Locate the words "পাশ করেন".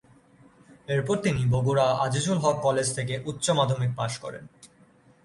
3.97-4.43